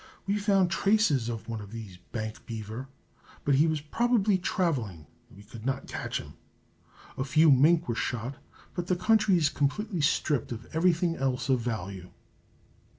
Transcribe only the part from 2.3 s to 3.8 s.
beaver, but he